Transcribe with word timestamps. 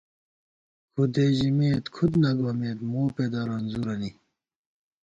کھُدے 0.93 1.25
ژِمېت 1.37 1.85
کھُدہ 1.95 2.17
نہ 2.21 2.31
گومېت 2.39 2.79
مو 2.89 3.01
پېدہ 3.15 3.41
رنځورَنی 3.47 4.11